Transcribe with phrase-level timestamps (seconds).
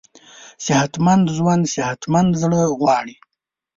[0.65, 3.15] صحتمند ژوند صحتمند زړه غواړي.